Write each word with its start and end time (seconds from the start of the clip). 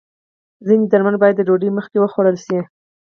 ځینې 0.67 0.85
درمل 0.91 1.15
باید 1.21 1.35
د 1.37 1.41
ډوډۍ 1.47 1.69
مخکې 1.77 1.97
وخوړل 1.99 2.37
شي. 2.45 2.59